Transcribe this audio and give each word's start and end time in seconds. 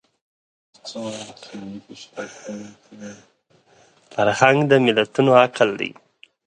فرهنګ 4.13 4.57
د 4.69 4.71
ملتونو 4.85 5.31
عقل 5.43 5.69
دی 5.79 5.91